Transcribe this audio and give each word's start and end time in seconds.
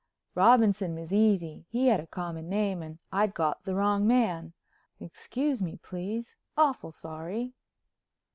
Robinson 0.33 0.95
was 0.95 1.13
easy—he 1.13 1.85
had 1.85 1.99
a 1.99 2.07
common 2.07 2.49
name 2.49 2.81
and 2.81 2.97
I'd 3.11 3.35
got 3.35 3.65
the 3.65 3.75
wrong 3.75 4.07
man. 4.07 4.53
Excuse 4.99 5.61
me, 5.61 5.75
please, 5.77 6.37
awful 6.57 6.91
sorry. 6.91 7.53